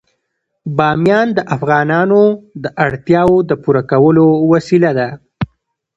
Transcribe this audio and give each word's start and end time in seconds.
بامیان 0.77 1.27
د 1.37 1.39
افغانانو 1.55 2.21
د 2.63 2.65
اړتیاوو 2.85 3.37
د 3.49 3.51
پوره 3.63 3.83
کولو 3.91 4.27
وسیله 4.51 4.91
ده. 4.99 5.09